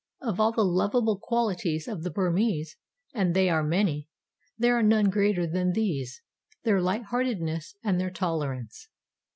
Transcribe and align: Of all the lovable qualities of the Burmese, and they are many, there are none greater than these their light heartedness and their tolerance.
Of 0.19 0.39
all 0.39 0.51
the 0.51 0.65
lovable 0.65 1.19
qualities 1.21 1.87
of 1.87 2.01
the 2.01 2.09
Burmese, 2.09 2.75
and 3.13 3.35
they 3.35 3.49
are 3.51 3.61
many, 3.61 4.09
there 4.57 4.75
are 4.75 4.81
none 4.81 5.11
greater 5.11 5.45
than 5.45 5.73
these 5.73 6.23
their 6.63 6.81
light 6.81 7.03
heartedness 7.11 7.75
and 7.83 7.99
their 8.01 8.09
tolerance. 8.09 8.89